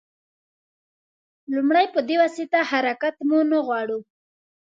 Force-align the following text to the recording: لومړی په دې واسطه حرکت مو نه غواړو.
لومړی 1.53 1.85
په 1.93 1.99
دې 2.07 2.15
واسطه 2.21 2.59
حرکت 2.71 3.15
مو 3.27 3.39
نه 3.51 3.59
غواړو. 3.65 3.99